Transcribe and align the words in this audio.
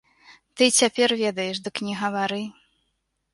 Ты 0.55 0.61
і 0.69 0.73
цяпер 0.83 1.09
ведаеш, 1.21 1.61
дык 1.67 1.75
не 1.89 1.93
гавары. 2.01 2.41